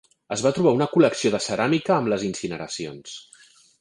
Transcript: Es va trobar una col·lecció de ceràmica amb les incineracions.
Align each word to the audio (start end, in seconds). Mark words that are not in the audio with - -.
Es 0.35 0.43
va 0.45 0.51
trobar 0.55 0.71
una 0.77 0.87
col·lecció 0.93 1.31
de 1.35 1.41
ceràmica 1.49 1.95
amb 1.97 2.13
les 2.15 2.25
incineracions. 2.31 3.19